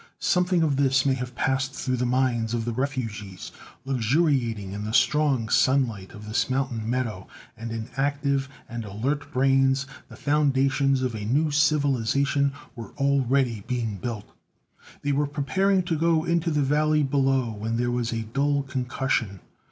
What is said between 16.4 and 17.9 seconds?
the valley below when